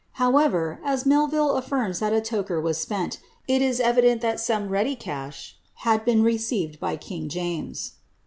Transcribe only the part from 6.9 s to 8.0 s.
Jiing James.